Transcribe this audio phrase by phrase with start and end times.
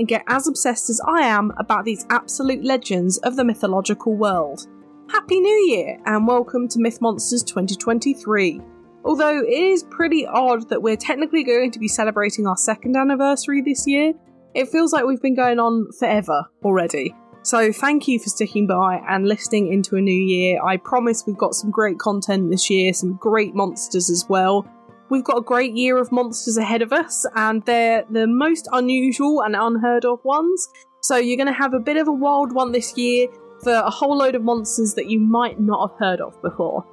[0.00, 4.66] and get as obsessed as I am about these absolute legends of the mythological world.
[5.10, 8.62] Happy New Year and welcome to Myth Monsters 2023.
[9.04, 13.60] Although it is pretty odd that we're technically going to be celebrating our second anniversary
[13.60, 14.14] this year,
[14.54, 17.14] it feels like we've been going on forever already.
[17.42, 20.62] So thank you for sticking by and listening into a new year.
[20.64, 24.66] I promise we've got some great content this year, some great monsters as well.
[25.10, 29.42] We've got a great year of monsters ahead of us, and they're the most unusual
[29.42, 30.68] and unheard of ones.
[31.00, 33.26] So you're going to have a bit of a wild one this year
[33.60, 36.86] for a whole load of monsters that you might not have heard of before.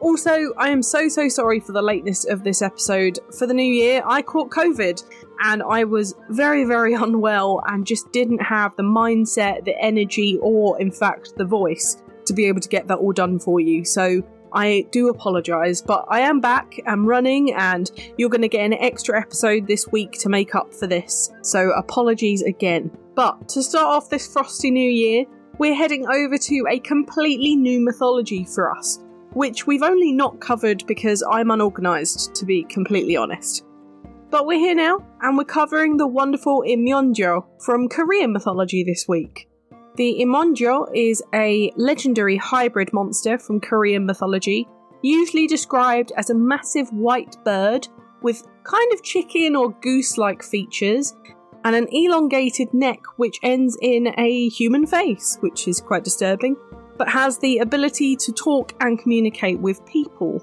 [0.00, 3.20] Also, I am so so sorry for the lateness of this episode.
[3.38, 5.02] For the new year, I caught COVID
[5.40, 10.78] and I was very very unwell and just didn't have the mindset, the energy, or
[10.78, 13.84] in fact the voice to be able to get that all done for you.
[13.84, 14.22] So
[14.54, 18.74] I do apologise, but I am back, I'm running, and you're going to get an
[18.74, 21.30] extra episode this week to make up for this.
[21.42, 22.90] So apologies again.
[23.14, 25.24] But to start off this frosty new year,
[25.58, 28.98] we're heading over to a completely new mythology for us,
[29.32, 33.64] which we've only not covered because I'm unorganised, to be completely honest.
[34.30, 39.46] But we're here now, and we're covering the wonderful Inmyeonjo from Korean mythology this week.
[39.94, 44.66] The Inmyeonjo is a legendary hybrid monster from Korean mythology,
[45.02, 47.88] usually described as a massive white bird
[48.22, 51.14] with kind of chicken or goose like features
[51.64, 56.56] and an elongated neck which ends in a human face, which is quite disturbing,
[56.96, 60.42] but has the ability to talk and communicate with people.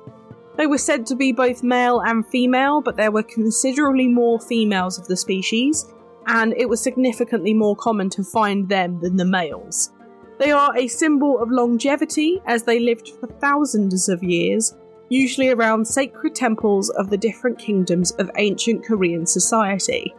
[0.57, 4.99] They were said to be both male and female, but there were considerably more females
[4.99, 5.91] of the species,
[6.29, 9.91] and it was significantly more common to find them than the males.
[10.37, 14.75] They are a symbol of longevity as they lived for thousands of years,
[15.09, 20.13] usually around sacred temples of the different kingdoms of ancient Korean society.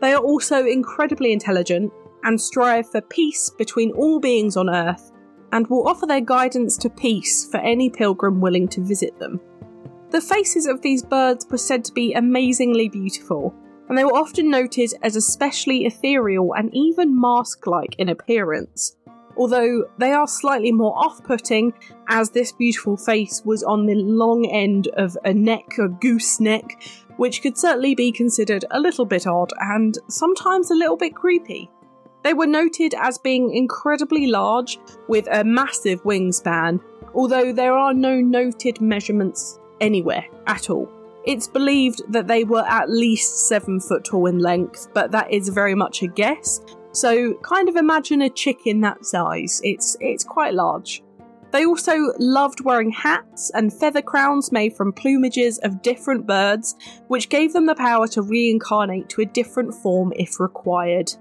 [0.00, 1.92] They are also incredibly intelligent
[2.24, 5.12] and strive for peace between all beings on earth
[5.52, 9.40] and will offer their guidance to peace for any pilgrim willing to visit them.
[10.10, 13.54] The faces of these birds were said to be amazingly beautiful,
[13.90, 18.96] and they were often noted as especially ethereal and even mask like in appearance.
[19.36, 21.72] Although they are slightly more off putting,
[22.08, 26.84] as this beautiful face was on the long end of a neck, a goose neck,
[27.16, 31.68] which could certainly be considered a little bit odd and sometimes a little bit creepy.
[32.22, 36.80] They were noted as being incredibly large, with a massive wingspan,
[37.12, 40.99] although there are no noted measurements anywhere at all.
[41.24, 45.48] It's believed that they were at least seven foot tall in length, but that is
[45.48, 46.60] very much a guess.
[46.92, 49.60] So, kind of imagine a chicken that size.
[49.62, 51.02] It's it's quite large.
[51.52, 56.76] They also loved wearing hats and feather crowns made from plumages of different birds,
[57.08, 61.12] which gave them the power to reincarnate to a different form if required.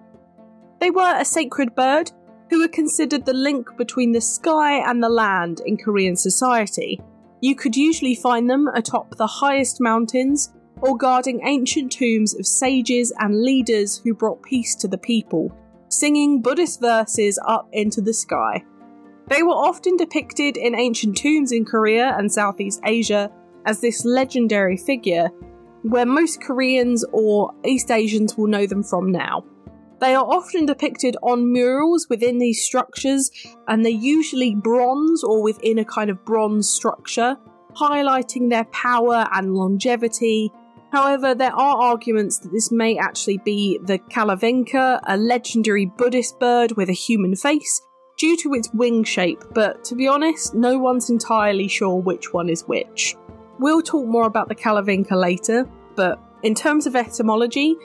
[0.79, 2.11] They were a sacred bird
[2.49, 7.01] who were considered the link between the sky and the land in Korean society,
[7.41, 13.13] you could usually find them atop the highest mountains or guarding ancient tombs of sages
[13.19, 15.55] and leaders who brought peace to the people,
[15.89, 18.63] singing Buddhist verses up into the sky.
[19.27, 23.31] They were often depicted in ancient tombs in Korea and Southeast Asia
[23.65, 25.29] as this legendary figure,
[25.83, 29.43] where most Koreans or East Asians will know them from now.
[29.99, 33.31] They are often depicted on murals within these structures,
[33.67, 37.37] and they're usually bronze or within a kind of bronze structure,
[37.73, 40.51] highlighting their power and longevity.
[40.91, 46.71] However, there are arguments that this may actually be the Kalavinka, a legendary Buddhist bird
[46.77, 47.81] with a human face,
[48.17, 52.49] due to its wing shape, but to be honest, no one's entirely sure which one
[52.49, 53.15] is which.
[53.59, 57.75] We'll talk more about the Kalavinka later, but in terms of etymology,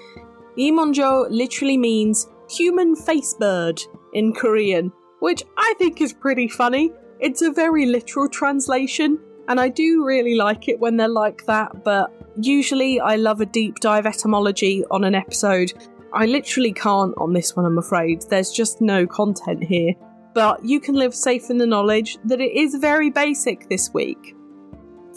[0.59, 3.81] Inmyeonjo literally means human face bird
[4.13, 6.93] in Korean, which I think is pretty funny.
[7.21, 9.19] It's a very literal translation,
[9.49, 13.47] and I do really like it when they're like that, but usually I love a
[13.47, 15.73] deep dive etymology on an episode.
[16.13, 18.23] I literally can't on this one, I'm afraid.
[18.29, 19.95] There's just no content here.
[20.35, 24.37] But you can live safe in the knowledge that it is very basic this week.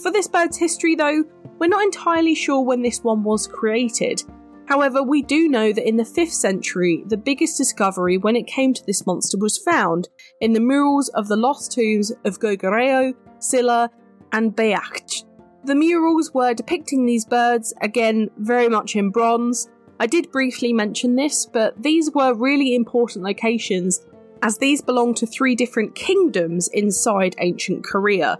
[0.02, 1.24] For this bird's history, though,
[1.60, 4.24] we're not entirely sure when this one was created,
[4.68, 8.74] However, we do know that in the 5th century, the biggest discovery when it came
[8.74, 10.10] to this monster was found
[10.42, 13.90] in the murals of the lost tombs of Goguryeo, Silla,
[14.34, 15.24] and Baekje.
[15.64, 19.70] The murals were depicting these birds, again, very much in bronze.
[20.02, 24.06] I did briefly mention this, but these were really important locations
[24.44, 28.38] as these belong to three different kingdoms inside ancient Korea.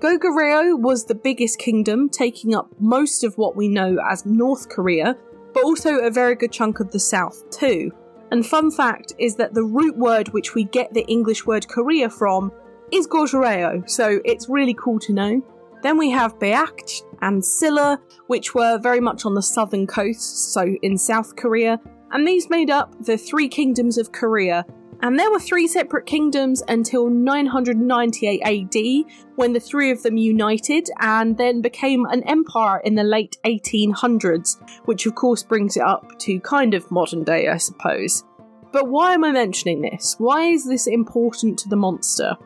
[0.00, 5.16] Goguryeo was the biggest kingdom, taking up most of what we know as North Korea,
[5.56, 7.90] but also a very good chunk of the south too.
[8.30, 12.10] And fun fact is that the root word which we get the English word Korea
[12.10, 12.52] from
[12.92, 15.42] is Goguryeo, so it's really cool to know.
[15.82, 20.76] Then we have Baekje and Silla, which were very much on the southern coast, so
[20.82, 21.80] in South Korea,
[22.12, 24.66] and these made up the three kingdoms of Korea,
[25.02, 30.88] and there were three separate kingdoms until 998 AD, when the three of them united
[31.00, 34.56] and then became an empire in the late 1800s,
[34.86, 38.24] which of course brings it up to kind of modern day, I suppose.
[38.72, 40.16] But why am I mentioning this?
[40.18, 42.36] Why is this important to the monster?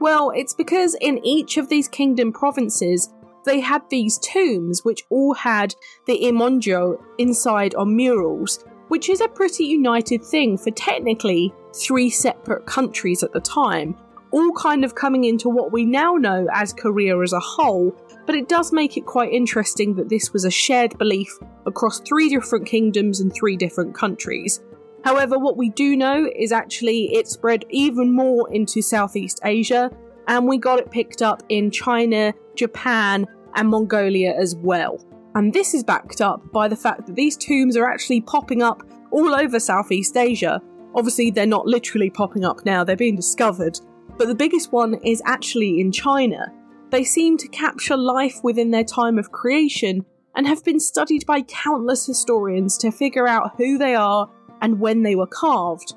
[0.00, 3.12] Well, it's because in each of these kingdom provinces,
[3.44, 5.74] they had these tombs which all had
[6.06, 12.66] the Inmyeonjo inside on murals, which is a pretty united thing for technically three separate
[12.66, 13.96] countries at the time,
[14.30, 17.96] all kind of coming into what we now know as Korea as a whole,
[18.26, 21.36] but it does make it quite interesting that this was a shared belief
[21.66, 24.60] across three different kingdoms and three different countries.
[25.04, 29.90] However, what we do know is actually it spread even more into Southeast Asia,
[30.28, 35.04] and we got it picked up in China, Japan, and Mongolia as well.
[35.34, 38.82] And this is backed up by the fact that these tombs are actually popping up
[39.10, 40.60] all over Southeast Asia.
[40.94, 43.78] Obviously, they're not literally popping up now, they're being discovered.
[44.18, 46.52] But the biggest one is actually in China.
[46.90, 50.04] They seem to capture life within their time of creation
[50.34, 54.28] and have been studied by countless historians to figure out who they are
[54.60, 55.94] and when they were carved.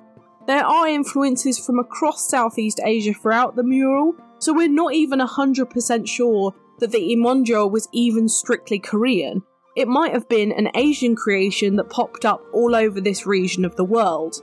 [0.47, 6.07] There are influences from across Southeast Asia throughout the mural, so we're not even 100%
[6.07, 9.41] sure that the Inmyeonjo was even strictly Korean.
[9.75, 13.75] It might have been an Asian creation that popped up all over this region of
[13.75, 14.41] the world.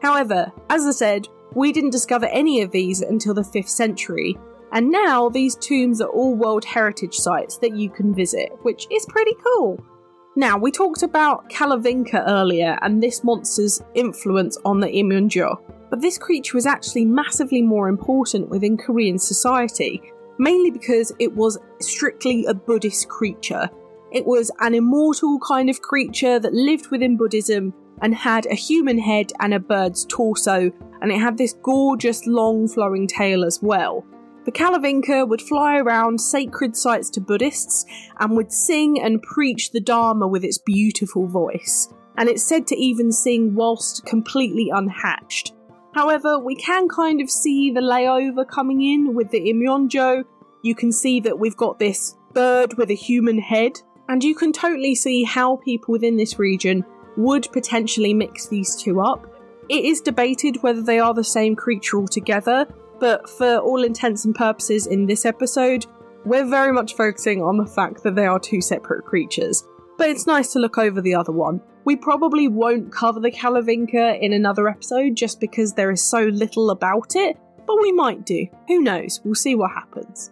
[0.00, 4.38] However, as I said, we didn't discover any of these until the 5th century,
[4.72, 9.06] and now these tombs are all World Heritage sites that you can visit, which is
[9.06, 9.82] pretty cool.
[10.36, 15.56] Now, we talked about Kalavinka earlier and this monster's influence on the Inmyeonjo,
[15.90, 20.00] but this creature was actually massively more important within Korean society,
[20.38, 23.68] mainly because it was strictly a Buddhist creature.
[24.12, 28.98] It was an immortal kind of creature that lived within Buddhism and had a human
[28.98, 34.04] head and a bird's torso, and it had this gorgeous long flowing tail as well.
[34.44, 37.84] The Kalavinka would fly around sacred sites to Buddhists
[38.18, 42.76] and would sing and preach the Dharma with its beautiful voice, and it's said to
[42.76, 45.52] even sing whilst completely unhatched.
[45.94, 50.24] However, we can kind of see the layover coming in with the Inmyeonjo.
[50.62, 53.72] You can see that we've got this bird with a human head,
[54.08, 56.84] and you can totally see how people within this region
[57.18, 59.26] would potentially mix these two up.
[59.68, 62.66] It is debated whether they are the same creature altogether,
[63.00, 65.84] but for all intents and purposes in this episode,
[66.24, 69.64] we're very much focusing on the fact that they are two separate creatures.
[69.98, 71.60] But it's nice to look over the other one.
[71.84, 76.70] We probably won't cover the Kalavinka in another episode just because there is so little
[76.70, 78.46] about it, but we might do.
[78.68, 79.20] Who knows?
[79.24, 80.30] We'll see what happens.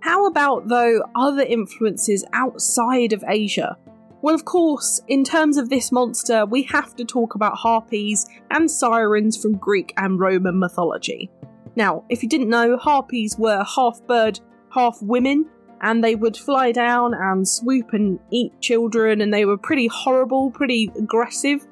[0.00, 3.76] How about, though, other influences outside of Asia?
[4.20, 8.68] Well, of course, in terms of this monster, we have to talk about harpies and
[8.68, 11.30] sirens from Greek and Roman mythology.
[11.76, 14.40] Now, if you didn't know, harpies were half bird,
[14.74, 15.46] half women,
[15.80, 20.50] and they would fly down and swoop and eat children, and they were pretty horrible,
[20.50, 21.64] pretty aggressive.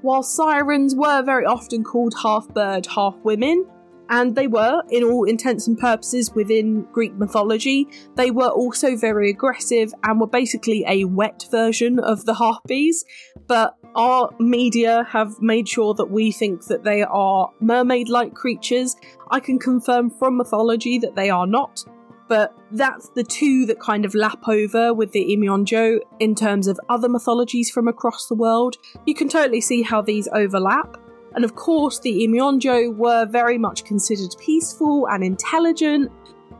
[0.00, 3.64] While sirens were very often called half bird, half women,
[4.08, 7.88] and they were, in all intents and purposes, within Greek mythology.
[8.16, 13.04] They were also very aggressive and were basically a wet version of the harpies,
[13.46, 18.96] but our media have made sure that we think that they are mermaid like creatures.
[19.30, 21.84] I can confirm from mythology that they are not,
[22.28, 26.80] but that's the two that kind of lap over with the Inmyeonjo in terms of
[26.88, 28.76] other mythologies from across the world.
[29.06, 30.96] You can totally see how these overlap.
[31.34, 36.10] And of course, the Inmyeonjo were very much considered peaceful and intelligent.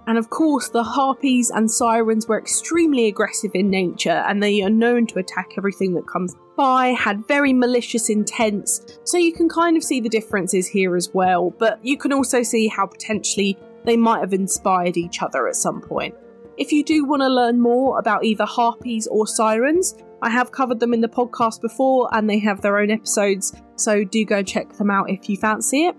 [0.07, 4.71] And of course, the harpies and sirens were extremely aggressive in nature and they are
[4.71, 8.99] known to attack everything that comes by, had very malicious intents.
[9.05, 12.43] So you can kind of see the differences here as well, but you can also
[12.43, 16.15] see how potentially they might have inspired each other at some point.
[16.57, 20.81] If you do want to learn more about either harpies or sirens, I have covered
[20.81, 24.73] them in the podcast before and they have their own episodes, so do go check
[24.75, 25.97] them out if you fancy it.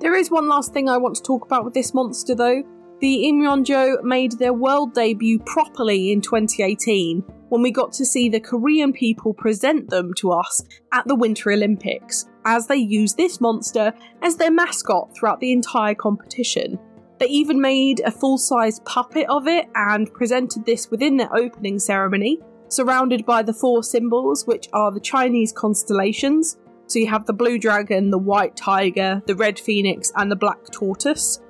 [0.00, 2.62] There is one last thing I want to talk about with this monster though.
[3.00, 8.40] The Inmyeonjo made their world debut properly in 2018 when we got to see the
[8.40, 13.92] Korean people present them to us at the Winter Olympics, as they used this monster
[14.22, 16.78] as their mascot throughout the entire competition.
[17.18, 21.78] They even made a full size puppet of it and presented this within their opening
[21.78, 26.58] ceremony, surrounded by the four symbols, which are the Chinese constellations.
[26.88, 30.58] So you have the blue dragon, the white tiger, the red phoenix, and the black
[30.72, 31.40] tortoise.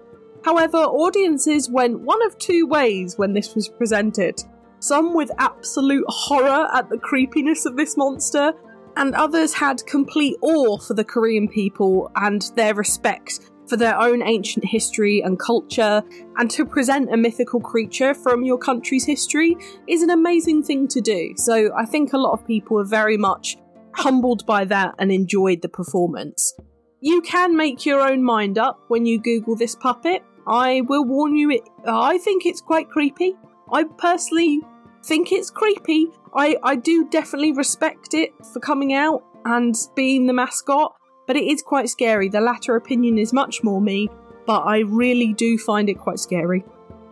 [0.44, 4.42] However, audiences went one of two ways when this was presented.
[4.80, 8.52] Some with absolute horror at the creepiness of this monster,
[8.96, 14.22] and others had complete awe for the Korean people and their respect for their own
[14.22, 16.02] ancient history and culture,
[16.36, 21.00] and to present a mythical creature from your country's history is an amazing thing to
[21.00, 21.34] do.
[21.36, 23.58] So I think a lot of people were very much
[23.98, 26.54] humbled by that and enjoyed the performance.
[27.00, 30.22] You can make your own mind up when you Google this puppet.
[30.46, 33.34] I will warn you, it, I think it's quite creepy.
[33.72, 34.60] I personally
[35.04, 36.06] think it's creepy.
[36.34, 40.94] I, I do definitely respect it for coming out and being the mascot,
[41.26, 42.28] but it is quite scary.
[42.28, 44.08] The latter opinion is much more me,
[44.46, 46.64] but I really do find it quite scary.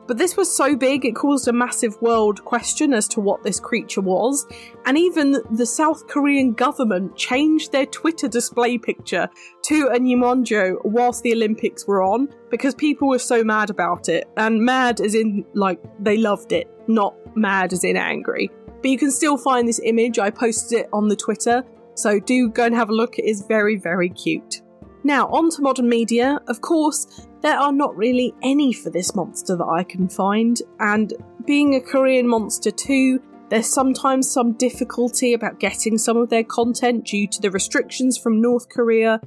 [0.06, 3.58] But this was so big, it caused a massive world question as to what this
[3.58, 4.46] creature was,
[4.84, 9.28] and even the South Korean government changed their Twitter display picture
[9.62, 14.28] to a Inmyeonjo whilst the Olympics were on because people were so mad about it.
[14.36, 18.50] And mad as in, like, they loved it, not mad as in angry.
[18.80, 22.48] But you can still find this image, I posted it on the Twitter, so do
[22.50, 24.62] go and have a look, it is very, very cute.
[25.02, 26.40] Now, on to modern media.
[26.48, 31.14] Of course, there are not really any for this monster that I can find, and
[31.46, 37.06] being a Korean monster too, there's sometimes some difficulty about getting some of their content
[37.06, 39.20] due to the restrictions from North Korea.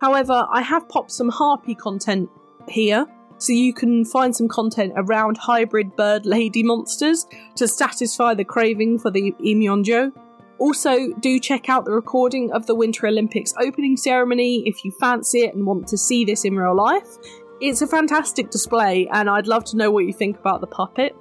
[0.00, 2.30] However, I have popped some Harpy content
[2.66, 3.04] here,
[3.36, 9.00] so you can find some content around hybrid bird lady monsters to satisfy the craving
[9.00, 10.12] for the Inmyeonjo.
[10.58, 15.40] Also, do check out the recording of the Winter Olympics opening ceremony if you fancy
[15.40, 17.18] it and want to see this in real life.
[17.58, 21.16] It's a fantastic display, and I'd love to know what you think about the puppet.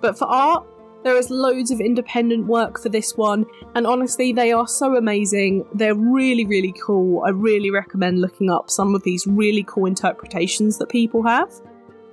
[0.00, 0.64] But for art,
[1.02, 3.44] there is loads of independent work for this one,
[3.74, 5.64] and honestly, they are so amazing.
[5.74, 7.24] They're really, really cool.
[7.24, 11.52] I really recommend looking up some of these really cool interpretations that people have.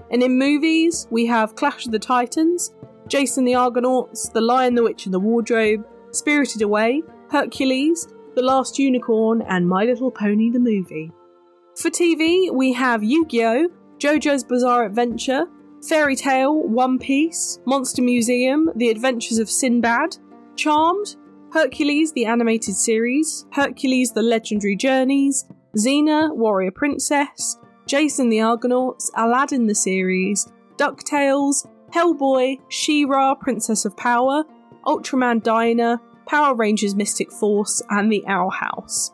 [0.10, 2.74] And in movies, we have Clash of the Titans,
[3.07, 8.79] Jason the Argonauts, The Lion, the Witch, and the Wardrobe, Spirited Away, Hercules, The Last
[8.79, 11.12] Unicorn, and My Little Pony the movie.
[11.77, 13.69] For TV, we have Yu Gi Oh!,
[14.00, 15.46] JoJo's Bizarre Adventure,
[15.88, 20.17] Fairy Tail, One Piece, Monster Museum, The Adventures of Sinbad,
[20.55, 21.17] Charmed,
[21.53, 25.46] Hercules the Animated Series, Hercules the Legendary Journeys,
[25.77, 34.43] Xena, Warrior Princess, Jason the Argonauts, Aladdin the Series, DuckTales, Hellboy, She-Ra, Princess of Power,
[34.88, 39.12] Ultraman Dyna, Power Rangers Mystic Force, and The Owl House.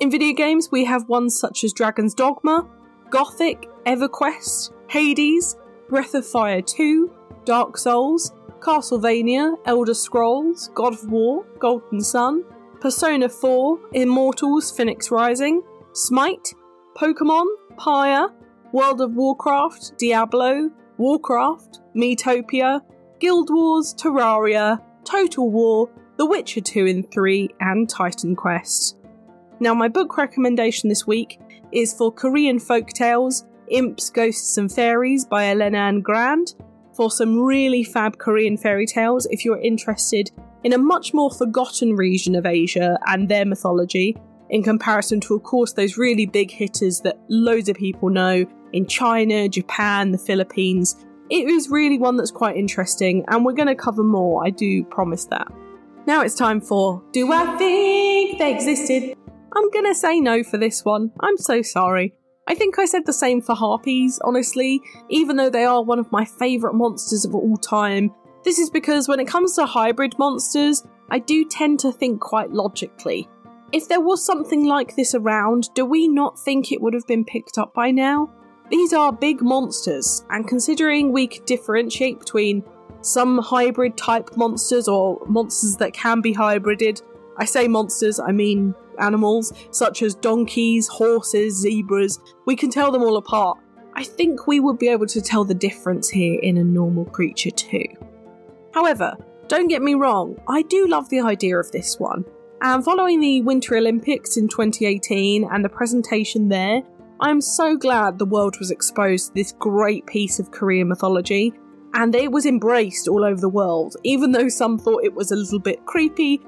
[0.00, 2.66] In video games, we have ones such as Dragon's Dogma,
[3.10, 5.56] Gothic, EverQuest, Hades,
[5.88, 7.12] Breath of Fire 2,
[7.44, 12.42] Dark Souls, Castlevania, Elder Scrolls, God of War, Golden Sun,
[12.80, 16.54] Persona 4, Immortals Phoenix Rising, Smite,
[16.96, 17.46] Pokemon,
[17.76, 18.30] Pyre,
[18.72, 22.80] World of Warcraft, Diablo, Warcraft, Metopia,
[23.20, 28.96] Guild Wars, Terraria, Total War, The Witcher 2 and 3, and Titan Quest.
[29.60, 31.40] Now, my book recommendation this week
[31.72, 36.54] is for Korean folk tales, Imps, Ghosts and Fairies by Elena Ann Grand,
[36.94, 40.30] for some really fab Korean fairy tales if you're interested
[40.64, 44.16] in a much more forgotten region of Asia and their mythology,
[44.50, 48.86] in comparison to, of course, those really big hitters that loads of people know in
[48.86, 50.96] China, Japan, the Philippines,
[51.30, 54.84] it is really one that's quite interesting, and we're going to cover more, I do
[54.84, 55.48] promise that.
[56.06, 59.16] Now it's time for Do I Think They Existed?
[59.56, 61.12] I'm to say no for this one.
[61.20, 62.14] I'm so sorry.
[62.46, 66.12] I think I said the same for Harpies, honestly, even though they are one of
[66.12, 68.10] my favourite monsters of all time.
[68.44, 72.50] This is because when it comes to hybrid monsters, I do tend to think quite
[72.50, 73.28] logically.
[73.72, 77.24] If there was something like this around, do we not think it would have been
[77.24, 78.30] picked up by now?
[78.70, 82.62] These are big monsters, and considering we could differentiate between
[83.00, 87.02] some hybrid type monsters or monsters that can be hybrided,
[87.36, 93.02] I say monsters, I mean animals, such as donkeys, horses, zebras, we can tell them
[93.02, 93.58] all apart.
[93.94, 97.50] I think we would be able to tell the difference here in a normal creature
[97.50, 97.86] too.
[98.72, 102.24] However, Don't get me wrong, I do love the idea of this one.
[102.62, 106.82] And following the Winter Olympics in 2018 and the presentation there,
[107.20, 111.52] I'm so glad the world was exposed to this great piece of Korean mythology
[111.92, 115.36] and it was embraced all over the world, even though some thought it was a
[115.36, 116.40] little bit creepy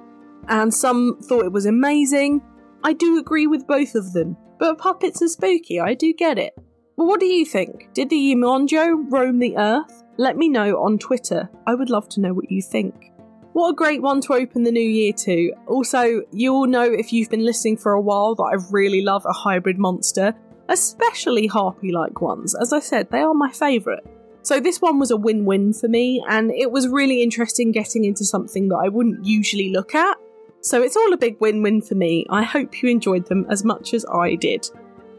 [0.48, 2.42] and some thought it was amazing.
[2.84, 6.54] I do agree with both of them, but puppets are spooky, I do get it.
[6.96, 7.88] But what do you think?
[7.92, 10.02] Did the Inmyeonjo roam the earth?
[10.16, 11.50] Let me know on Twitter.
[11.66, 13.12] I would love to know what you think.
[13.52, 15.52] What a great one to open the new year to.
[15.66, 19.32] Also, you'll know if you've been listening for a while that I really love a
[19.32, 20.34] hybrid monster,
[20.68, 22.54] especially harpy like ones.
[22.54, 24.04] As I said, they are my favourite.
[24.42, 28.24] So this one was a win-win for me, and it was really interesting getting into
[28.24, 30.16] something that I wouldn't usually look at.
[30.60, 32.26] So it's all a big win-win for me.
[32.30, 34.68] I hope you enjoyed them as much as I did.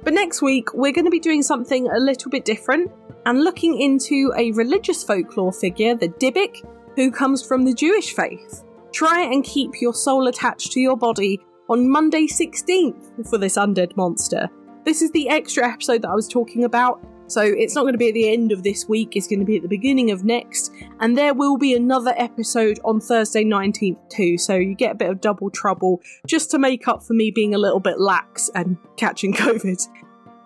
[0.04, 2.92] But next week, we're going to be doing something a little bit different
[3.26, 6.66] and looking into a religious folklore figure, the Dybbuk,
[6.96, 8.64] who comes from the Jewish faith.
[8.94, 11.40] Try and keep your soul attached to your body
[11.70, 14.50] on Monday 16th for this undead monster.
[14.86, 17.98] This is the extra episode that I was talking about, so it's not going to
[17.98, 20.24] be at the end of this week, it's going to be at the beginning of
[20.24, 20.72] next.
[21.00, 25.10] And there will be another episode on Thursday 19th too, so you get a bit
[25.10, 28.78] of double trouble just to make up for me being a little bit lax and
[28.96, 29.82] catching COVID.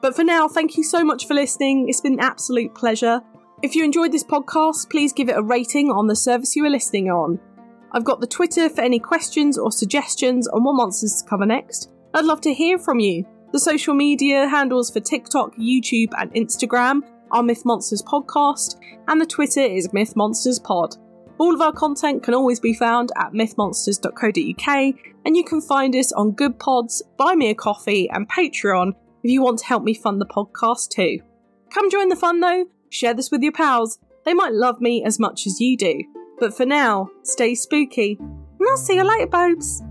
[0.02, 1.88] But for now, thank you so much for listening.
[1.88, 3.22] It's been an absolute pleasure.
[3.62, 6.70] If you enjoyed this podcast, please give it a rating on the service you are
[6.70, 7.40] listening on.
[7.92, 11.92] I've got the Twitter for any questions or suggestions on what monsters to cover next.
[12.14, 13.26] I'd love to hear from you.
[13.52, 18.80] The social media handles for TikTok, YouTube, and Instagram are Myth Monsters Podcast,
[19.10, 20.96] and the Twitter is Myth Monsters Pod.
[21.38, 26.14] All of our content can always be found at mythmonsters.co.uk, and you can find us
[26.14, 29.94] on Good Pods, Buy Me a Coffee, and Patreon if you want to help me
[29.94, 31.20] fund the podcast too.
[31.74, 34.00] Come join the fun though, share this with your pals.
[34.24, 36.02] They might love me as much as you do.
[36.40, 39.82] But for now, stay spooky, and I'll see you later, babes.